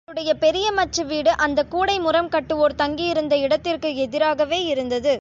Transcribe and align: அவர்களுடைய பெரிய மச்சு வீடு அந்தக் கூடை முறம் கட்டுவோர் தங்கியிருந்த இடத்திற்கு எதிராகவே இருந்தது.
அவர்களுடைய 0.07 0.33
பெரிய 0.43 0.67
மச்சு 0.71 1.03
வீடு 1.05 1.31
அந்தக் 1.37 1.69
கூடை 1.69 1.95
முறம் 1.99 2.29
கட்டுவோர் 2.29 2.73
தங்கியிருந்த 2.75 3.35
இடத்திற்கு 3.37 3.89
எதிராகவே 3.95 4.59
இருந்தது. 4.65 5.09